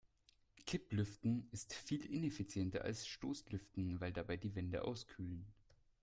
Kipplüften 0.65 1.47
ist 1.51 1.75
viel 1.75 2.03
ineffizienter 2.11 2.83
als 2.83 3.05
Stoßlüften, 3.05 3.99
weil 4.01 4.11
dabei 4.11 4.35
die 4.35 4.55
Wände 4.55 4.83
auskühlen. 4.83 5.45